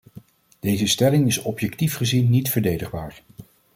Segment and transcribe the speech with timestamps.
[0.59, 3.21] Deze stelling is objectief gezien niet verdedigbaar.